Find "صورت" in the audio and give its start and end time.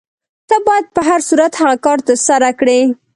1.29-1.51